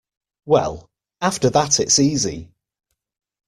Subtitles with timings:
[0.47, 0.89] Well,
[1.21, 2.51] after that it's easy.